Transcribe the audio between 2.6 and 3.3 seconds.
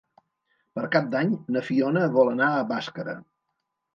a Bàscara.